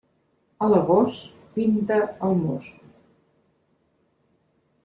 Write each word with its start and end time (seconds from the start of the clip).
A 0.67 0.69
l'agost, 0.71 1.19
pinta 1.59 1.99
el 2.29 2.35
most. 2.47 2.81